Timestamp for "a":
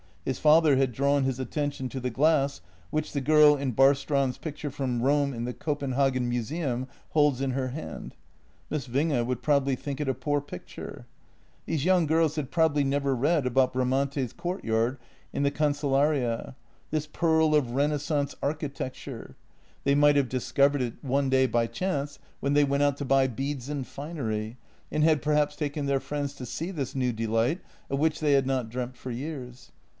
10.09-10.13